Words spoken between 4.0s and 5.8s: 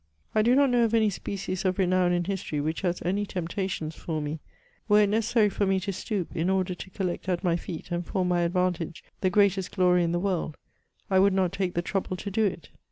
me: were it necessary for me